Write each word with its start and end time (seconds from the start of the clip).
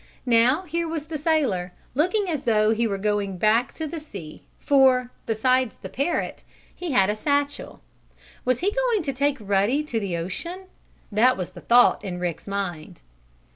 Now 0.25 0.63
here 0.63 0.87
was 0.87 1.05
the 1.05 1.17
sailor, 1.19 1.73
looking 1.93 2.27
as 2.27 2.45
though 2.45 2.71
he 2.71 2.87
were 2.87 2.97
going 2.97 3.37
back 3.37 3.71
to 3.73 3.85
the 3.85 3.99
sea, 3.99 4.41
for, 4.59 5.11
besides 5.27 5.75
the 5.75 5.89
parrot, 5.89 6.43
he 6.75 6.89
had 6.91 7.11
a 7.11 7.15
satchel. 7.15 7.81
Was 8.43 8.61
he 8.61 8.71
going 8.71 9.03
to 9.03 9.13
take 9.13 9.37
Ruddy 9.39 9.83
to 9.83 9.99
the 9.99 10.17
ocean? 10.17 10.61
That 11.11 11.37
was 11.37 11.51
the 11.51 11.61
thought 11.61 12.03
in 12.03 12.19
Rick's 12.19 12.47
mind. 12.47 13.03